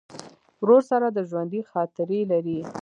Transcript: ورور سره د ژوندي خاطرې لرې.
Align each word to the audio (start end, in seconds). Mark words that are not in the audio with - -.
ورور 0.61 0.81
سره 0.91 1.07
د 1.11 1.17
ژوندي 1.29 1.61
خاطرې 1.71 2.19
لرې. 2.31 2.59